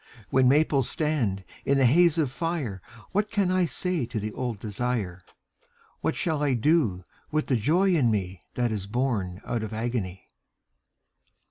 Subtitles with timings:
[0.31, 4.57] When maples stand in a haze of fire What can I say to the old
[4.57, 5.21] desire,
[5.99, 10.27] What shall I do with the joy in me That is born out of agony?